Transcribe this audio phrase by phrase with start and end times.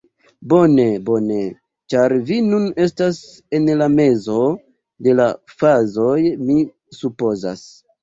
[0.51, 1.35] Bone, bone,
[1.95, 3.21] ĉar vi nun estas
[3.59, 4.41] en la mezo
[5.11, 5.31] de la
[5.63, 6.61] fazoj mi
[7.03, 7.67] supozas.